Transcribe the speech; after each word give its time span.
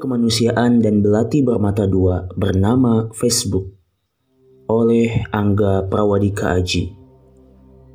Kemanusiaan 0.00 0.80
dan 0.80 1.04
Belati 1.04 1.44
Bermata 1.44 1.84
Dua 1.84 2.24
bernama 2.32 3.12
Facebook 3.12 3.68
oleh 4.64 5.28
Angga 5.28 5.84
Prawadika 5.84 6.56
Aji. 6.56 6.96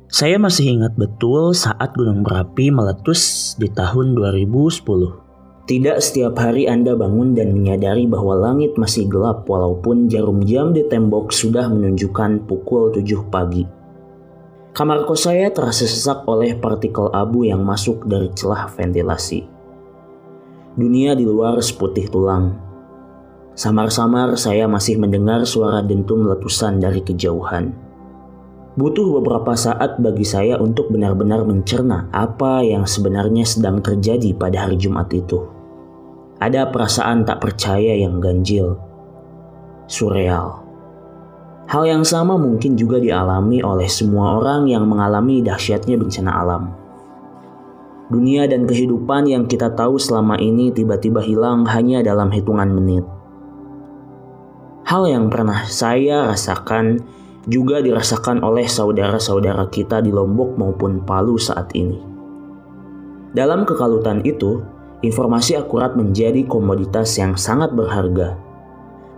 Saya 0.06 0.38
masih 0.38 0.78
ingat 0.78 0.94
betul 0.94 1.50
saat 1.50 1.98
gunung 1.98 2.22
berapi 2.22 2.70
meletus 2.70 3.52
di 3.58 3.66
tahun 3.66 4.14
2010. 4.14 5.66
Tidak 5.66 5.98
setiap 5.98 6.38
hari 6.38 6.70
Anda 6.70 6.94
bangun 6.94 7.34
dan 7.34 7.50
menyadari 7.50 8.06
bahwa 8.06 8.38
langit 8.38 8.78
masih 8.78 9.10
gelap 9.10 9.42
walaupun 9.50 10.06
jarum 10.06 10.46
jam 10.46 10.70
di 10.70 10.86
tembok 10.86 11.34
sudah 11.34 11.66
menunjukkan 11.66 12.46
pukul 12.46 12.94
7 12.94 13.02
pagi. 13.34 13.66
Kamar 14.70 15.02
kos 15.10 15.26
saya 15.26 15.50
terasa 15.50 15.90
sesak 15.90 16.22
oleh 16.30 16.54
partikel 16.54 17.10
abu 17.10 17.42
yang 17.42 17.66
masuk 17.66 18.06
dari 18.06 18.30
celah 18.30 18.70
ventilasi. 18.70 19.55
Dunia 20.76 21.16
di 21.16 21.24
luar 21.24 21.56
seputih 21.64 22.04
tulang. 22.12 22.52
Samar-samar 23.56 24.36
saya 24.36 24.68
masih 24.68 25.00
mendengar 25.00 25.48
suara 25.48 25.80
dentum 25.80 26.28
letusan 26.28 26.84
dari 26.84 27.00
kejauhan. 27.00 27.72
Butuh 28.76 29.16
beberapa 29.16 29.56
saat 29.56 29.96
bagi 29.96 30.28
saya 30.28 30.60
untuk 30.60 30.92
benar-benar 30.92 31.48
mencerna 31.48 32.12
apa 32.12 32.60
yang 32.60 32.84
sebenarnya 32.84 33.48
sedang 33.48 33.80
terjadi 33.80 34.36
pada 34.36 34.68
hari 34.68 34.76
Jumat 34.76 35.08
itu. 35.16 35.48
Ada 36.44 36.68
perasaan 36.68 37.24
tak 37.24 37.40
percaya 37.40 37.96
yang 37.96 38.20
ganjil, 38.20 38.76
surreal. 39.88 40.60
Hal 41.72 41.88
yang 41.88 42.04
sama 42.04 42.36
mungkin 42.36 42.76
juga 42.76 43.00
dialami 43.00 43.64
oleh 43.64 43.88
semua 43.88 44.36
orang 44.44 44.68
yang 44.68 44.84
mengalami 44.84 45.40
dahsyatnya 45.40 45.96
bencana 45.96 46.36
alam. 46.36 46.85
Dunia 48.06 48.46
dan 48.46 48.70
kehidupan 48.70 49.26
yang 49.26 49.50
kita 49.50 49.74
tahu 49.74 49.98
selama 49.98 50.38
ini 50.38 50.70
tiba-tiba 50.70 51.18
hilang 51.18 51.66
hanya 51.66 52.06
dalam 52.06 52.30
hitungan 52.30 52.70
menit. 52.70 53.02
Hal 54.86 55.10
yang 55.10 55.26
pernah 55.26 55.66
saya 55.66 56.30
rasakan 56.30 57.02
juga 57.50 57.82
dirasakan 57.82 58.46
oleh 58.46 58.70
saudara-saudara 58.70 59.66
kita 59.74 59.98
di 59.98 60.14
Lombok 60.14 60.54
maupun 60.54 61.02
Palu 61.02 61.34
saat 61.34 61.74
ini. 61.74 61.98
Dalam 63.34 63.66
kekalutan 63.66 64.22
itu, 64.22 64.62
informasi 65.02 65.58
akurat 65.58 65.98
menjadi 65.98 66.46
komoditas 66.46 67.18
yang 67.18 67.34
sangat 67.34 67.74
berharga. 67.74 68.38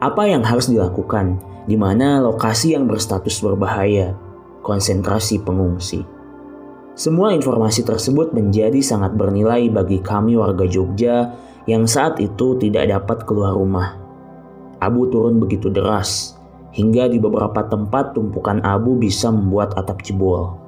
Apa 0.00 0.24
yang 0.32 0.40
harus 0.40 0.72
dilakukan, 0.72 1.36
di 1.68 1.76
mana 1.76 2.24
lokasi 2.24 2.72
yang 2.72 2.88
berstatus 2.88 3.44
berbahaya, 3.44 4.16
konsentrasi 4.64 5.44
pengungsi. 5.44 6.17
Semua 6.98 7.30
informasi 7.30 7.86
tersebut 7.86 8.34
menjadi 8.34 8.82
sangat 8.82 9.14
bernilai 9.14 9.70
bagi 9.70 10.02
kami 10.02 10.34
warga 10.34 10.66
Jogja 10.66 11.30
yang 11.70 11.86
saat 11.86 12.18
itu 12.18 12.58
tidak 12.58 12.90
dapat 12.90 13.22
keluar 13.22 13.54
rumah. 13.54 13.94
Abu 14.82 15.06
turun 15.06 15.38
begitu 15.38 15.70
deras, 15.70 16.34
hingga 16.74 17.06
di 17.06 17.22
beberapa 17.22 17.62
tempat 17.70 18.18
tumpukan 18.18 18.58
abu 18.66 18.98
bisa 18.98 19.30
membuat 19.30 19.78
atap 19.78 20.02
jebol. 20.02 20.58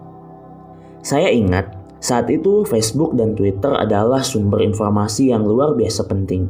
Saya 1.03 1.35
ingat, 1.35 1.75
saat 1.99 2.31
itu 2.31 2.63
Facebook 2.63 3.19
dan 3.19 3.35
Twitter 3.35 3.75
adalah 3.75 4.23
sumber 4.23 4.63
informasi 4.63 5.35
yang 5.35 5.43
luar 5.43 5.75
biasa 5.75 6.07
penting. 6.07 6.47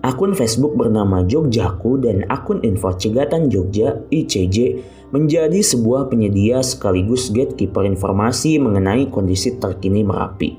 Akun 0.00 0.32
Facebook 0.32 0.72
bernama 0.72 1.20
Jogjaku 1.20 2.00
dan 2.00 2.24
akun 2.32 2.64
Info 2.64 2.88
Cegatan 2.96 3.52
Jogja 3.52 4.02
ICJ 4.08 4.80
menjadi 5.12 5.60
sebuah 5.60 6.08
penyedia 6.08 6.64
sekaligus 6.64 7.28
gatekeeper 7.28 7.84
informasi 7.84 8.56
mengenai 8.56 9.12
kondisi 9.12 9.60
terkini 9.60 10.00
Merapi. 10.00 10.56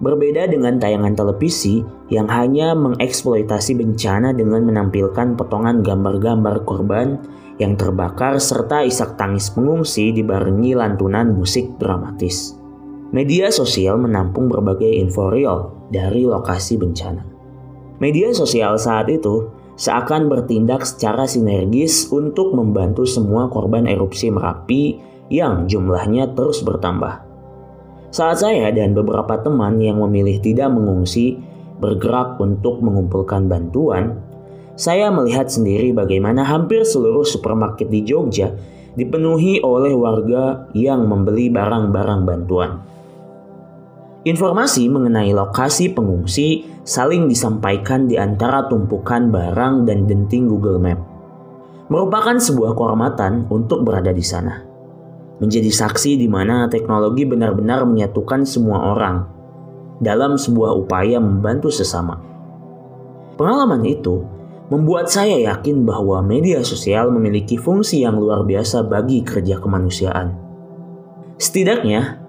Berbeda 0.00 0.48
dengan 0.48 0.80
tayangan 0.80 1.12
televisi 1.12 1.84
yang 2.08 2.24
hanya 2.32 2.72
mengeksploitasi 2.72 3.76
bencana 3.76 4.32
dengan 4.32 4.64
menampilkan 4.64 5.36
potongan 5.36 5.84
gambar-gambar 5.84 6.64
korban 6.64 7.20
yang 7.60 7.76
terbakar 7.76 8.40
serta 8.40 8.80
isak 8.80 9.20
tangis 9.20 9.52
pengungsi 9.52 10.16
dibarengi 10.16 10.72
lantunan 10.72 11.36
musik 11.36 11.76
dramatis. 11.76 12.56
Media 13.12 13.52
sosial 13.52 14.00
menampung 14.00 14.48
berbagai 14.48 14.88
info 14.88 15.28
real 15.28 15.76
dari 15.92 16.24
lokasi 16.24 16.80
bencana. 16.80 17.20
Media 18.00 18.32
sosial 18.32 18.80
saat 18.80 19.12
itu 19.12 19.52
seakan 19.80 20.28
bertindak 20.28 20.84
secara 20.84 21.24
sinergis 21.24 22.12
untuk 22.12 22.52
membantu 22.52 23.08
semua 23.08 23.48
korban 23.48 23.88
erupsi 23.88 24.28
Merapi 24.28 25.00
yang 25.32 25.64
jumlahnya 25.64 26.36
terus 26.36 26.60
bertambah. 26.60 27.24
Saat 28.12 28.44
saya 28.44 28.68
dan 28.76 28.92
beberapa 28.92 29.40
teman 29.40 29.80
yang 29.80 30.04
memilih 30.04 30.36
tidak 30.44 30.68
mengungsi 30.68 31.40
bergerak 31.80 32.36
untuk 32.36 32.84
mengumpulkan 32.84 33.48
bantuan, 33.48 34.20
saya 34.76 35.08
melihat 35.08 35.48
sendiri 35.48 35.96
bagaimana 35.96 36.44
hampir 36.44 36.84
seluruh 36.84 37.24
supermarket 37.24 37.88
di 37.88 38.04
Jogja 38.04 38.52
dipenuhi 39.00 39.64
oleh 39.64 39.96
warga 39.96 40.68
yang 40.76 41.08
membeli 41.08 41.48
barang-barang 41.48 42.20
bantuan. 42.28 42.84
Informasi 44.20 44.84
mengenai 44.92 45.32
lokasi 45.32 45.96
pengungsi 45.96 46.68
saling 46.84 47.24
disampaikan 47.24 48.04
di 48.04 48.20
antara 48.20 48.68
tumpukan 48.68 49.32
barang 49.32 49.88
dan 49.88 50.04
denting 50.04 50.44
Google 50.44 50.76
Map. 50.76 51.00
Merupakan 51.88 52.36
sebuah 52.36 52.76
kehormatan 52.76 53.48
untuk 53.48 53.80
berada 53.80 54.12
di 54.12 54.20
sana. 54.20 54.60
Menjadi 55.40 55.72
saksi 55.72 56.20
di 56.20 56.28
mana 56.28 56.68
teknologi 56.68 57.24
benar-benar 57.24 57.88
menyatukan 57.88 58.44
semua 58.44 58.92
orang 58.92 59.24
dalam 60.04 60.36
sebuah 60.36 60.76
upaya 60.76 61.16
membantu 61.16 61.72
sesama. 61.72 62.20
Pengalaman 63.40 63.80
itu 63.88 64.20
membuat 64.68 65.08
saya 65.08 65.48
yakin 65.48 65.88
bahwa 65.88 66.20
media 66.20 66.60
sosial 66.60 67.08
memiliki 67.08 67.56
fungsi 67.56 68.04
yang 68.04 68.20
luar 68.20 68.44
biasa 68.44 68.84
bagi 68.84 69.24
kerja 69.24 69.56
kemanusiaan. 69.56 70.36
Setidaknya, 71.40 72.20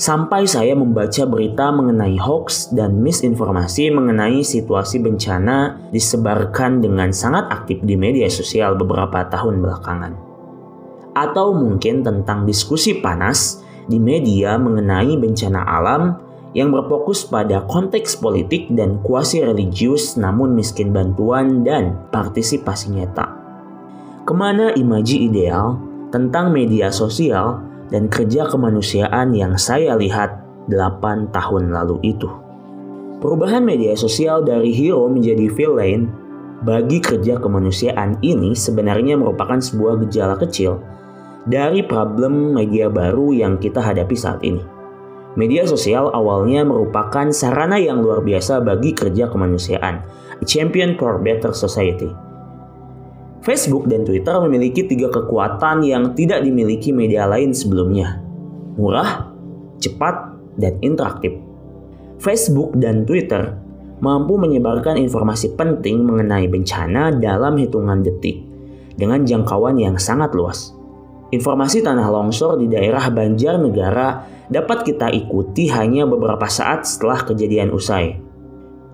sampai 0.00 0.48
saya 0.48 0.72
membaca 0.72 1.28
berita 1.28 1.68
mengenai 1.68 2.16
hoax 2.16 2.72
dan 2.72 3.04
misinformasi 3.04 3.92
mengenai 3.92 4.40
situasi 4.40 4.96
bencana 4.96 5.76
disebarkan 5.92 6.80
dengan 6.80 7.12
sangat 7.12 7.52
aktif 7.52 7.84
di 7.84 8.00
media 8.00 8.32
sosial 8.32 8.80
beberapa 8.80 9.28
tahun 9.28 9.60
belakangan. 9.60 10.16
Atau 11.12 11.52
mungkin 11.52 12.00
tentang 12.00 12.48
diskusi 12.48 12.96
panas 13.04 13.60
di 13.84 14.00
media 14.00 14.56
mengenai 14.56 15.20
bencana 15.20 15.68
alam 15.68 16.16
yang 16.56 16.72
berfokus 16.72 17.28
pada 17.28 17.68
konteks 17.68 18.16
politik 18.24 18.72
dan 18.72 19.04
kuasi 19.04 19.44
religius 19.44 20.16
namun 20.16 20.56
miskin 20.56 20.96
bantuan 20.96 21.60
dan 21.60 22.08
partisipasi 22.08 22.96
nyata. 22.96 23.36
Ke 24.24 24.32
mana 24.32 24.72
imaji 24.72 25.28
ideal 25.28 25.76
tentang 26.08 26.56
media 26.56 26.88
sosial 26.88 27.68
dan 27.90 28.06
kerja 28.06 28.46
kemanusiaan 28.46 29.34
yang 29.34 29.58
saya 29.58 29.98
lihat 29.98 30.40
8 30.70 31.34
tahun 31.34 31.74
lalu 31.74 32.14
itu. 32.16 32.30
Perubahan 33.20 33.66
media 33.66 33.92
sosial 33.98 34.40
dari 34.46 34.72
hero 34.72 35.04
menjadi 35.10 35.50
villain 35.52 36.08
bagi 36.64 37.02
kerja 37.02 37.36
kemanusiaan 37.36 38.16
ini 38.24 38.56
sebenarnya 38.56 39.18
merupakan 39.20 39.60
sebuah 39.60 40.00
gejala 40.06 40.40
kecil 40.40 40.80
dari 41.44 41.84
problem 41.84 42.56
media 42.56 42.88
baru 42.88 43.36
yang 43.36 43.60
kita 43.60 43.82
hadapi 43.82 44.16
saat 44.16 44.40
ini. 44.40 44.64
Media 45.36 45.62
sosial 45.68 46.10
awalnya 46.10 46.66
merupakan 46.66 47.28
sarana 47.30 47.78
yang 47.78 48.02
luar 48.02 48.24
biasa 48.24 48.64
bagi 48.64 48.96
kerja 48.96 49.30
kemanusiaan, 49.30 50.02
a 50.40 50.44
champion 50.48 50.98
for 50.98 51.20
better 51.22 51.54
society 51.54 52.29
Facebook 53.40 53.88
dan 53.88 54.04
Twitter 54.04 54.36
memiliki 54.44 54.84
tiga 54.84 55.08
kekuatan 55.08 55.80
yang 55.80 56.12
tidak 56.12 56.44
dimiliki 56.44 56.92
media 56.92 57.24
lain 57.24 57.56
sebelumnya. 57.56 58.20
Murah, 58.76 59.32
cepat, 59.80 60.36
dan 60.60 60.76
interaktif. 60.84 61.40
Facebook 62.20 62.76
dan 62.76 63.08
Twitter 63.08 63.56
mampu 64.04 64.36
menyebarkan 64.36 65.00
informasi 65.00 65.56
penting 65.56 66.04
mengenai 66.04 66.52
bencana 66.52 67.16
dalam 67.16 67.56
hitungan 67.56 68.04
detik 68.04 68.44
dengan 69.00 69.24
jangkauan 69.24 69.80
yang 69.80 69.96
sangat 69.96 70.36
luas. 70.36 70.76
Informasi 71.32 71.80
tanah 71.80 72.12
longsor 72.12 72.60
di 72.60 72.68
daerah 72.68 73.08
Banjarnegara 73.08 74.08
dapat 74.50 74.84
kita 74.84 75.08
ikuti 75.14 75.70
hanya 75.72 76.04
beberapa 76.04 76.44
saat 76.50 76.84
setelah 76.84 77.24
kejadian 77.24 77.72
usai. 77.72 78.29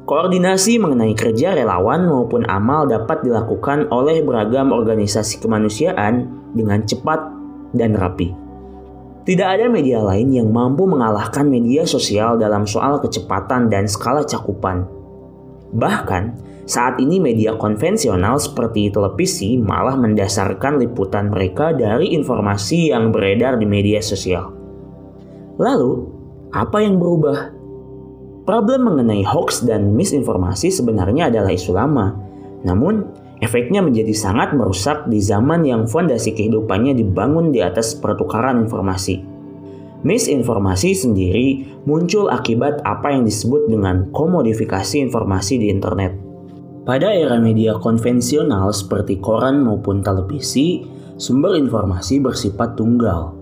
Koordinasi 0.07 0.79
mengenai 0.79 1.19
kerja 1.19 1.51
relawan 1.59 2.07
maupun 2.07 2.47
amal 2.47 2.87
dapat 2.87 3.27
dilakukan 3.27 3.91
oleh 3.91 4.23
beragam 4.23 4.71
organisasi 4.71 5.43
kemanusiaan 5.43 6.31
dengan 6.55 6.87
cepat 6.87 7.27
dan 7.75 7.99
rapi. 7.99 8.31
Tidak 9.27 9.43
ada 9.43 9.67
media 9.67 9.99
lain 10.07 10.31
yang 10.31 10.55
mampu 10.55 10.87
mengalahkan 10.87 11.51
media 11.51 11.83
sosial 11.83 12.39
dalam 12.39 12.63
soal 12.71 13.03
kecepatan 13.03 13.67
dan 13.67 13.91
skala 13.91 14.23
cakupan. 14.23 14.87
Bahkan, 15.75 16.39
saat 16.71 17.03
ini 17.03 17.19
media 17.19 17.59
konvensional 17.59 18.39
seperti 18.39 18.95
televisi 18.95 19.59
malah 19.59 19.99
mendasarkan 19.99 20.79
liputan 20.79 21.35
mereka 21.35 21.75
dari 21.75 22.15
informasi 22.15 22.95
yang 22.95 23.11
beredar 23.11 23.59
di 23.59 23.67
media 23.67 23.99
sosial. 23.99 24.55
Lalu, 25.59 26.07
apa 26.55 26.79
yang 26.79 27.03
berubah? 27.03 27.56
Problem 28.47 28.87
mengenai 28.87 29.27
hoax 29.27 29.67
dan 29.67 29.91
misinformasi 29.99 30.71
sebenarnya 30.71 31.35
adalah 31.35 31.51
isu 31.51 31.75
lama. 31.75 32.15
Namun, 32.63 33.03
efeknya 33.43 33.83
menjadi 33.83 34.15
sangat 34.15 34.55
merusak 34.55 35.11
di 35.11 35.19
zaman 35.19 35.67
yang 35.67 35.91
fondasi 35.91 36.31
kehidupannya 36.31 36.95
dibangun 36.95 37.51
di 37.51 37.59
atas 37.59 37.99
pertukaran 37.99 38.63
informasi. 38.63 39.19
Misinformasi 40.07 40.95
sendiri 40.95 41.67
muncul 41.91 42.31
akibat 42.31 42.87
apa 42.87 43.11
yang 43.11 43.27
disebut 43.27 43.67
dengan 43.67 44.15
komodifikasi 44.15 45.03
informasi 45.03 45.59
di 45.59 45.67
internet. 45.67 46.15
Pada 46.87 47.11
era 47.11 47.43
media 47.43 47.75
konvensional 47.83 48.71
seperti 48.71 49.19
koran 49.19 49.67
maupun 49.67 50.07
televisi, 50.07 50.87
sumber 51.19 51.59
informasi 51.59 52.23
bersifat 52.23 52.79
tunggal. 52.79 53.35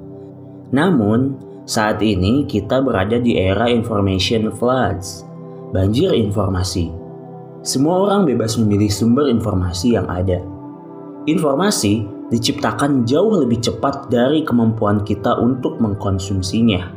Namun, 0.72 1.36
saat 1.64 2.04
ini 2.04 2.44
kita 2.44 2.84
berada 2.84 3.16
di 3.16 3.40
era 3.40 3.72
information 3.72 4.52
floods, 4.52 5.24
banjir 5.72 6.12
informasi. 6.12 6.92
Semua 7.64 8.04
orang 8.04 8.28
bebas 8.28 8.60
memilih 8.60 8.92
sumber 8.92 9.32
informasi 9.32 9.96
yang 9.96 10.04
ada. 10.12 10.44
Informasi 11.24 12.04
diciptakan 12.28 13.08
jauh 13.08 13.40
lebih 13.40 13.64
cepat 13.64 14.12
dari 14.12 14.44
kemampuan 14.44 15.00
kita 15.08 15.40
untuk 15.40 15.80
mengkonsumsinya. 15.80 16.92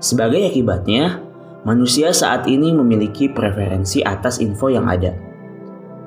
Sebagai 0.00 0.48
akibatnya, 0.48 1.20
manusia 1.68 2.08
saat 2.16 2.48
ini 2.48 2.72
memiliki 2.72 3.28
preferensi 3.28 4.00
atas 4.00 4.40
info 4.40 4.72
yang 4.72 4.88
ada. 4.88 5.12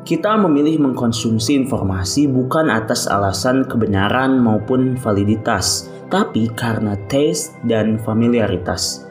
Kita 0.02 0.34
memilih 0.42 0.82
mengkonsumsi 0.82 1.62
informasi 1.62 2.26
bukan 2.26 2.74
atas 2.74 3.06
alasan 3.06 3.70
kebenaran 3.70 4.42
maupun 4.42 4.98
validitas, 4.98 5.94
tapi 6.14 6.46
karena 6.54 6.94
taste 7.10 7.58
dan 7.66 7.98
familiaritas. 7.98 9.10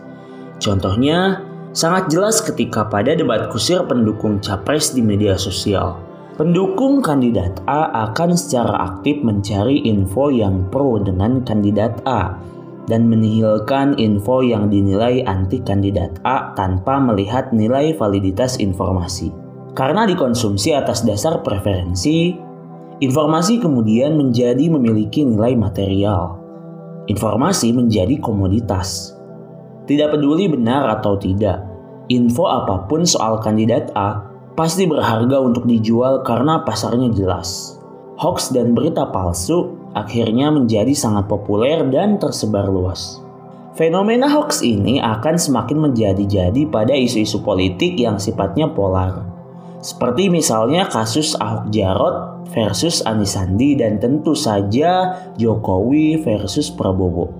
Contohnya, 0.62 1.42
sangat 1.74 2.14
jelas 2.14 2.38
ketika 2.38 2.86
pada 2.86 3.18
debat 3.18 3.50
kusir 3.50 3.82
pendukung 3.90 4.38
capres 4.38 4.94
di 4.94 5.02
media 5.02 5.34
sosial. 5.34 5.98
Pendukung 6.38 7.02
kandidat 7.02 7.58
A 7.66 8.08
akan 8.08 8.38
secara 8.38 8.94
aktif 8.94 9.20
mencari 9.20 9.82
info 9.82 10.30
yang 10.30 10.64
pro 10.70 11.02
dengan 11.02 11.42
kandidat 11.42 11.98
A 12.06 12.38
dan 12.86 13.10
menihilkan 13.10 13.98
info 14.00 14.40
yang 14.40 14.70
dinilai 14.72 15.26
anti 15.26 15.60
kandidat 15.60 16.22
A 16.24 16.54
tanpa 16.54 17.02
melihat 17.02 17.50
nilai 17.50 17.92
validitas 17.98 18.62
informasi. 18.62 19.34
Karena 19.76 20.08
dikonsumsi 20.08 20.72
atas 20.72 21.04
dasar 21.04 21.44
preferensi, 21.44 22.32
informasi 23.02 23.60
kemudian 23.60 24.16
menjadi 24.16 24.72
memiliki 24.72 25.28
nilai 25.28 25.52
material 25.52 26.41
informasi 27.10 27.74
menjadi 27.74 28.18
komoditas. 28.22 29.16
Tidak 29.88 30.08
peduli 30.14 30.46
benar 30.46 30.86
atau 31.00 31.18
tidak, 31.18 31.66
info 32.06 32.46
apa 32.46 32.86
pun 32.86 33.02
soal 33.02 33.42
kandidat 33.42 33.90
A 33.98 34.30
pasti 34.52 34.86
berharga 34.86 35.40
untuk 35.42 35.64
dijual 35.66 36.22
karena 36.22 36.62
pasarnya 36.62 37.10
jelas. 37.10 37.78
Hoax 38.20 38.54
dan 38.54 38.76
berita 38.76 39.08
palsu 39.10 39.74
akhirnya 39.96 40.52
menjadi 40.52 40.92
sangat 40.94 41.26
populer 41.26 41.82
dan 41.90 42.20
tersebar 42.20 42.68
luas. 42.68 43.18
Fenomena 43.72 44.28
hoax 44.28 44.60
ini 44.60 45.00
akan 45.00 45.40
semakin 45.40 45.90
menjadi-jadi 45.90 46.68
pada 46.68 46.92
isu-isu 46.92 47.40
politik 47.40 47.96
yang 47.96 48.20
sifatnya 48.20 48.68
polar. 48.68 49.24
Seperti 49.80 50.28
misalnya 50.28 50.86
kasus 50.86 51.32
Ahok 51.40 51.72
Jarot 51.72 52.16
versus 52.52 53.00
Anies 53.08 53.34
Sandi 53.34 53.74
dan 53.74 53.98
tentu 53.98 54.36
saja 54.36 55.16
Jokowi 55.40 56.20
versus 56.20 56.68
Prabowo. 56.70 57.32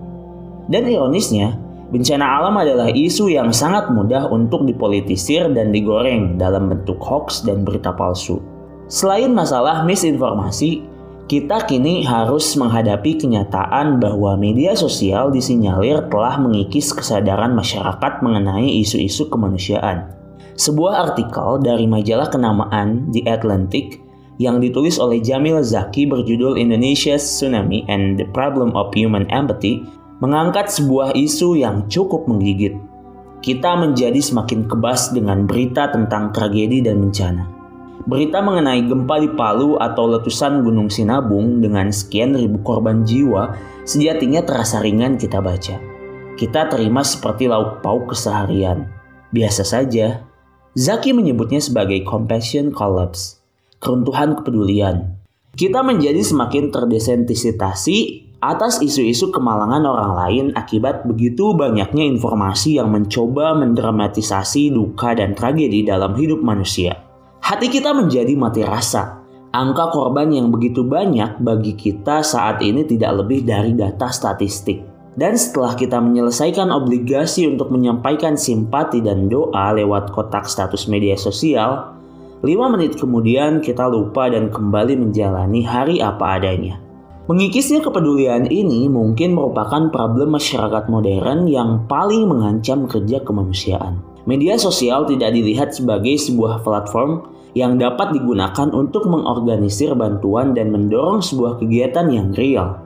Dan 0.67 0.89
ironisnya, 0.89 1.57
bencana 1.93 2.41
alam 2.41 2.57
adalah 2.57 2.89
isu 2.89 3.29
yang 3.29 3.53
sangat 3.53 3.93
mudah 3.93 4.33
untuk 4.33 4.65
dipolitisir 4.65 5.53
dan 5.53 5.71
digoreng 5.71 6.41
dalam 6.41 6.73
bentuk 6.73 6.99
hoax 6.99 7.45
dan 7.45 7.63
berita 7.63 7.93
palsu. 7.93 8.41
Selain 8.89 9.33
masalah 9.33 9.85
misinformasi, 9.89 10.85
kita 11.31 11.65
kini 11.65 12.05
harus 12.05 12.45
menghadapi 12.59 13.17
kenyataan 13.17 14.03
bahwa 14.03 14.37
media 14.37 14.77
sosial 14.77 15.33
disinyalir 15.33 16.05
telah 16.13 16.37
mengikis 16.37 16.93
kesadaran 16.93 17.57
masyarakat 17.57 18.21
mengenai 18.21 18.69
isu-isu 18.85 19.33
kemanusiaan. 19.33 20.13
Sebuah 20.53 21.09
artikel 21.09 21.65
dari 21.65 21.89
majalah 21.89 22.29
kenamaan 22.29 23.09
The 23.17 23.25
Atlantic 23.25 24.02
yang 24.43 24.59
ditulis 24.59 24.99
oleh 24.99 25.23
Jamil 25.23 25.63
Zaki 25.63 26.11
berjudul 26.11 26.59
Indonesia's 26.59 27.23
Tsunami 27.23 27.87
and 27.87 28.19
the 28.19 28.27
Problem 28.35 28.75
of 28.75 28.91
Human 28.99 29.31
Empathy 29.31 29.87
mengangkat 30.19 30.71
sebuah 30.71 31.15
isu 31.15 31.63
yang 31.63 31.87
cukup 31.87 32.27
menggigit. 32.27 32.75
Kita 33.43 33.75
menjadi 33.75 34.19
semakin 34.19 34.67
kebas 34.67 35.15
dengan 35.15 35.47
berita 35.47 35.91
tentang 35.91 36.35
tragedi 36.35 36.83
dan 36.83 37.03
bencana. 37.03 37.47
Berita 38.07 38.43
mengenai 38.43 38.83
gempa 38.87 39.23
di 39.23 39.31
Palu 39.31 39.79
atau 39.79 40.11
letusan 40.11 40.67
Gunung 40.67 40.91
Sinabung 40.91 41.63
dengan 41.63 41.91
sekian 41.91 42.35
ribu 42.35 42.59
korban 42.67 43.07
jiwa 43.07 43.55
sejatinya 43.87 44.43
terasa 44.43 44.83
ringan 44.83 45.19
kita 45.19 45.39
baca. 45.39 45.79
Kita 46.39 46.71
terima 46.71 47.07
seperti 47.07 47.47
lauk 47.47 47.83
pauk 47.83 48.11
keseharian. 48.11 48.91
Biasa 49.31 49.63
saja, 49.63 50.23
Zaki 50.73 51.13
menyebutnya 51.13 51.61
sebagai 51.61 52.01
compassion 52.07 52.73
collapse, 52.73 53.42
keruntuhan 53.83 54.39
kepedulian. 54.39 55.19
Kita 55.53 55.83
menjadi 55.83 56.23
semakin 56.23 56.71
terdesensitisasi 56.71 58.31
atas 58.43 58.83
isu-isu 58.83 59.35
kemalangan 59.35 59.83
orang 59.85 60.13
lain 60.17 60.47
akibat 60.55 61.05
begitu 61.05 61.53
banyaknya 61.53 62.07
informasi 62.07 62.79
yang 62.79 62.89
mencoba 62.95 63.59
mendramatisasi 63.59 64.71
duka 64.71 65.19
dan 65.19 65.35
tragedi 65.35 65.83
dalam 65.83 66.15
hidup 66.15 66.41
manusia. 66.41 66.95
Hati 67.43 67.69
kita 67.69 67.91
menjadi 67.91 68.33
mati 68.39 68.63
rasa. 68.63 69.21
Angka 69.53 69.93
korban 69.93 70.33
yang 70.33 70.49
begitu 70.49 70.81
banyak 70.87 71.43
bagi 71.45 71.77
kita 71.77 72.25
saat 72.25 72.65
ini 72.65 72.89
tidak 72.89 73.21
lebih 73.21 73.45
dari 73.45 73.77
data 73.77 74.09
statistik. 74.09 74.81
Dan 75.13 75.37
setelah 75.37 75.77
kita 75.77 76.01
menyelesaikan 76.01 76.73
obligasi 76.73 77.45
untuk 77.45 77.69
menyampaikan 77.69 78.33
simpati 78.33 79.05
dan 79.05 79.29
doa 79.29 79.77
lewat 79.77 80.09
kotak 80.17 80.49
status 80.49 80.89
media 80.89 81.21
sosial, 81.21 82.01
5 82.43 82.75
menit 82.75 82.99
kemudian 82.99 83.63
kita 83.63 83.87
lupa 83.87 84.27
dan 84.27 84.51
kembali 84.51 84.99
menjalani 84.99 85.63
hari 85.63 86.03
apa 86.03 86.43
adanya. 86.43 86.83
Mengikisnya 87.31 87.79
kepedulian 87.79 88.51
ini 88.51 88.91
mungkin 88.91 89.39
merupakan 89.39 89.95
problem 89.95 90.35
masyarakat 90.35 90.91
modern 90.91 91.47
yang 91.47 91.87
paling 91.87 92.27
mengancam 92.27 92.91
kerja 92.91 93.23
kemanusiaan. 93.23 94.03
Media 94.27 94.59
sosial 94.59 95.07
tidak 95.07 95.31
dilihat 95.31 95.71
sebagai 95.71 96.19
sebuah 96.19 96.67
platform 96.67 97.31
yang 97.55 97.79
dapat 97.79 98.11
digunakan 98.11 98.75
untuk 98.75 99.07
mengorganisir 99.07 99.95
bantuan 99.95 100.51
dan 100.51 100.75
mendorong 100.75 101.23
sebuah 101.23 101.63
kegiatan 101.63 102.11
yang 102.11 102.35
real 102.35 102.83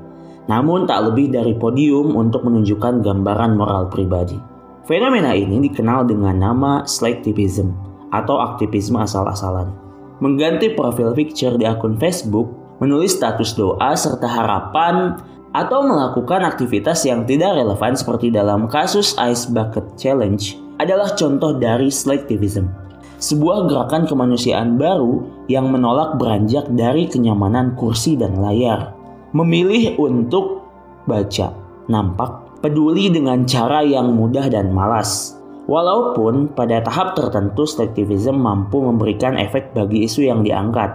namun 0.46 0.86
tak 0.86 1.10
lebih 1.10 1.34
dari 1.34 1.58
podium 1.58 2.14
untuk 2.14 2.46
menunjukkan 2.46 3.02
gambaran 3.02 3.58
moral 3.58 3.90
pribadi. 3.90 4.38
Fenomena 4.86 5.34
ini 5.34 5.58
dikenal 5.58 6.06
dengan 6.06 6.38
nama 6.38 6.86
selectivism 6.86 7.95
atau 8.22 8.40
aktivisme 8.40 8.96
asal-asalan. 8.96 9.72
Mengganti 10.24 10.72
profil 10.72 11.12
picture 11.12 11.60
di 11.60 11.68
akun 11.68 12.00
Facebook, 12.00 12.48
menulis 12.80 13.16
status 13.16 13.52
doa 13.52 13.92
serta 13.92 14.24
harapan 14.24 15.20
atau 15.56 15.84
melakukan 15.84 16.44
aktivitas 16.44 17.04
yang 17.08 17.24
tidak 17.24 17.56
relevan 17.56 17.96
seperti 17.96 18.28
dalam 18.28 18.68
kasus 18.68 19.16
Ice 19.28 19.48
Bucket 19.48 19.96
Challenge 19.96 20.56
adalah 20.76 21.12
contoh 21.16 21.56
dari 21.56 21.88
selectivism. 21.88 22.68
Sebuah 23.16 23.64
gerakan 23.72 24.04
kemanusiaan 24.04 24.76
baru 24.76 25.24
yang 25.48 25.72
menolak 25.72 26.20
beranjak 26.20 26.68
dari 26.68 27.08
kenyamanan 27.08 27.72
kursi 27.72 28.12
dan 28.12 28.36
layar 28.36 28.92
memilih 29.32 29.96
untuk 29.96 30.68
baca, 31.08 31.56
nampak 31.88 32.60
peduli 32.60 33.08
dengan 33.08 33.48
cara 33.48 33.80
yang 33.80 34.12
mudah 34.12 34.48
dan 34.52 34.72
malas. 34.72 35.35
Walaupun 35.66 36.54
pada 36.54 36.78
tahap 36.78 37.18
tertentu 37.18 37.66
selektivism 37.66 38.38
mampu 38.38 38.78
memberikan 38.78 39.34
efek 39.34 39.74
bagi 39.74 40.06
isu 40.06 40.22
yang 40.22 40.46
diangkat, 40.46 40.94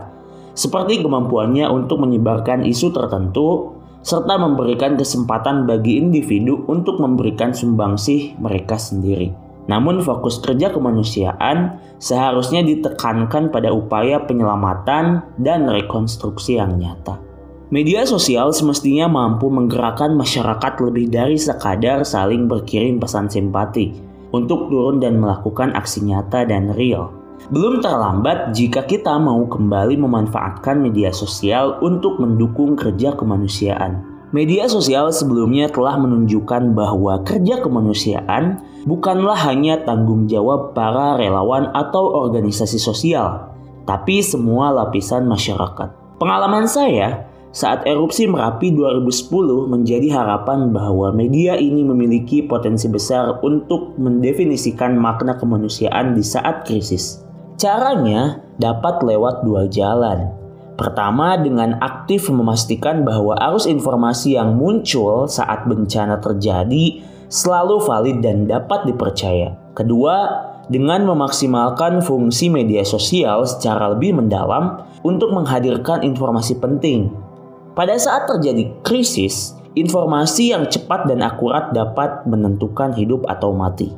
seperti 0.55 1.03
kemampuannya 1.03 1.67
untuk 1.67 1.99
menyebarkan 1.99 2.63
isu 2.63 2.95
tertentu 2.95 3.75
serta 3.99 4.39
memberikan 4.39 4.95
kesempatan 4.95 5.67
bagi 5.67 5.99
individu 5.99 6.63
untuk 6.71 7.03
memberikan 7.03 7.51
sumbangsih 7.51 8.39
mereka 8.39 8.79
sendiri. 8.79 9.35
Namun 9.67 9.99
fokus 10.01 10.39
kerja 10.39 10.71
kemanusiaan 10.71 11.77
seharusnya 12.01 12.63
ditekankan 12.63 13.51
pada 13.51 13.69
upaya 13.75 14.23
penyelamatan 14.23 15.21
dan 15.37 15.67
rekonstruksi 15.67 16.57
yang 16.57 16.79
nyata. 16.79 17.19
Media 17.71 18.03
sosial 18.03 18.51
semestinya 18.55 19.07
mampu 19.07 19.47
menggerakkan 19.47 20.15
masyarakat 20.15 20.73
lebih 20.79 21.07
dari 21.07 21.39
sekadar 21.39 22.03
saling 22.03 22.47
berkirim 22.47 22.99
pesan 22.99 23.31
simpati 23.31 24.10
untuk 24.31 24.71
turun 24.71 24.99
dan 24.99 25.19
melakukan 25.19 25.75
aksi 25.75 26.07
nyata 26.07 26.47
dan 26.47 26.71
real. 26.75 27.11
Belum 27.51 27.81
terlambat 27.81 28.53
jika 28.53 28.85
kita 28.85 29.17
mau 29.17 29.43
kembali 29.49 29.97
memanfaatkan 29.97 30.77
media 30.79 31.09
sosial 31.09 31.79
untuk 31.83 32.21
mendukung 32.21 32.77
kerja 32.79 33.17
kemanusiaan. 33.17 34.07
Media 34.31 34.69
sosial 34.71 35.11
sebelumnya 35.11 35.67
telah 35.67 35.99
menunjukkan 35.99 36.71
bahwa 36.71 37.19
kerja 37.27 37.59
kemanusiaan 37.59 38.63
bukanlah 38.87 39.35
hanya 39.51 39.83
tanggung 39.83 40.29
jawab 40.29 40.71
para 40.71 41.19
relawan 41.19 41.67
atau 41.75 42.15
organisasi 42.23 42.79
sosial, 42.79 43.51
tapi 43.83 44.23
semua 44.23 44.71
lapisan 44.71 45.27
masyarakat. 45.27 45.91
Pengalaman 46.21 46.69
saya 46.69 47.30
saat 47.51 47.83
erupsi 47.83 48.31
Merapi 48.31 48.71
2010 48.71 49.67
menjadi 49.67 50.07
harapan 50.15 50.71
bahwa 50.71 51.11
media 51.11 51.59
ini 51.59 51.83
memiliki 51.83 52.39
potensi 52.47 52.87
besar 52.87 53.43
untuk 53.43 53.99
mendefinisikan 53.99 54.95
makna 54.95 55.35
kemanusiaan 55.35 56.15
di 56.15 56.23
saat 56.23 56.63
krisis. 56.63 57.19
Caranya 57.59 58.39
dapat 58.55 59.03
lewat 59.03 59.43
dua 59.43 59.67
jalan. 59.67 60.31
Pertama, 60.79 61.35
dengan 61.37 61.77
aktif 61.83 62.31
memastikan 62.31 63.03
bahwa 63.03 63.37
arus 63.51 63.67
informasi 63.67 64.39
yang 64.39 64.55
muncul 64.55 65.27
saat 65.27 65.67
bencana 65.67 66.17
terjadi 66.23 67.03
selalu 67.27 67.83
valid 67.83 68.17
dan 68.23 68.47
dapat 68.47 68.87
dipercaya. 68.89 69.59
Kedua, 69.77 70.47
dengan 70.71 71.03
memaksimalkan 71.03 71.99
fungsi 71.99 72.47
media 72.47 72.87
sosial 72.87 73.43
secara 73.43 73.91
lebih 73.91 74.15
mendalam 74.15 74.87
untuk 75.03 75.35
menghadirkan 75.35 76.01
informasi 76.01 76.57
penting 76.57 77.11
pada 77.71 77.95
saat 77.95 78.27
terjadi 78.27 78.67
krisis, 78.83 79.55
informasi 79.79 80.51
yang 80.51 80.67
cepat 80.67 81.07
dan 81.07 81.23
akurat 81.23 81.71
dapat 81.71 82.27
menentukan 82.27 82.91
hidup 82.95 83.23
atau 83.31 83.55
mati. 83.55 83.91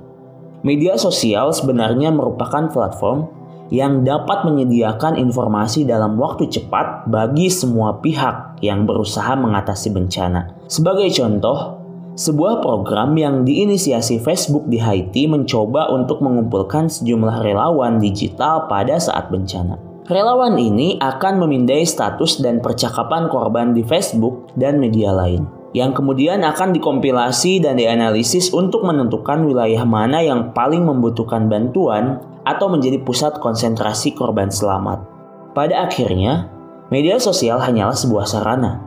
Media 0.63 0.95
sosial 0.95 1.51
sebenarnya 1.51 2.13
merupakan 2.13 2.71
platform 2.71 3.27
yang 3.73 4.05
dapat 4.05 4.45
menyediakan 4.45 5.17
informasi 5.17 5.83
dalam 5.83 6.15
waktu 6.21 6.47
cepat 6.47 7.09
bagi 7.09 7.49
semua 7.49 7.99
pihak 7.99 8.61
yang 8.61 8.85
berusaha 8.85 9.33
mengatasi 9.33 9.89
bencana. 9.89 10.53
Sebagai 10.69 11.09
contoh, 11.11 11.81
sebuah 12.13 12.61
program 12.61 13.17
yang 13.17 13.41
diinisiasi 13.41 14.21
Facebook 14.21 14.69
di 14.69 14.77
Haiti 14.77 15.25
mencoba 15.25 15.89
untuk 15.89 16.21
mengumpulkan 16.21 16.85
sejumlah 16.85 17.41
relawan 17.41 17.97
digital 17.97 18.69
pada 18.69 19.01
saat 19.01 19.33
bencana. 19.33 19.92
Relawan 20.03 20.59
ini 20.59 20.99
akan 20.99 21.39
memindai 21.39 21.87
status 21.87 22.43
dan 22.43 22.59
percakapan 22.59 23.31
korban 23.31 23.71
di 23.71 23.87
Facebook 23.87 24.51
dan 24.51 24.75
media 24.75 25.15
lain, 25.15 25.47
yang 25.71 25.95
kemudian 25.95 26.43
akan 26.43 26.75
dikompilasi 26.75 27.63
dan 27.63 27.79
dianalisis 27.79 28.51
untuk 28.51 28.83
menentukan 28.83 29.47
wilayah 29.47 29.87
mana 29.87 30.19
yang 30.19 30.51
paling 30.51 30.83
membutuhkan 30.83 31.47
bantuan 31.47 32.19
atau 32.43 32.67
menjadi 32.67 32.99
pusat 32.99 33.39
konsentrasi 33.39 34.11
korban 34.11 34.51
selamat. 34.51 35.07
Pada 35.55 35.87
akhirnya, 35.87 36.51
media 36.91 37.15
sosial 37.15 37.63
hanyalah 37.63 37.95
sebuah 37.95 38.27
sarana, 38.27 38.83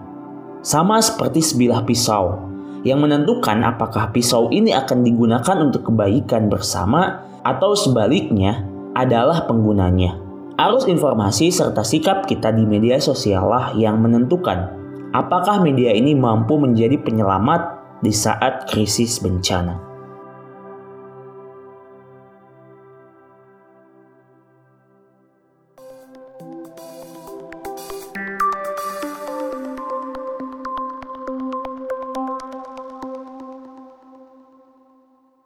sama 0.60 1.00
seperti 1.00 1.40
sebilah 1.40 1.80
pisau 1.88 2.44
yang 2.84 3.00
menentukan 3.00 3.64
apakah 3.64 4.12
pisau 4.12 4.52
ini 4.52 4.76
akan 4.76 5.00
digunakan 5.00 5.56
untuk 5.64 5.88
kebaikan 5.88 6.52
bersama 6.52 7.24
atau 7.40 7.72
sebaliknya 7.72 8.68
adalah 8.92 9.48
penggunanya. 9.48 10.25
Arus 10.56 10.88
informasi 10.88 11.52
serta 11.52 11.84
sikap 11.84 12.24
kita 12.24 12.48
di 12.48 12.64
media 12.64 12.96
sosial 12.96 13.44
lah 13.52 13.76
yang 13.76 14.00
menentukan 14.00 14.72
apakah 15.12 15.60
media 15.60 15.92
ini 15.92 16.16
mampu 16.16 16.56
menjadi 16.56 16.96
penyelamat 16.96 17.76
di 18.00 18.08
saat 18.08 18.64
krisis 18.64 19.20
bencana. 19.20 19.95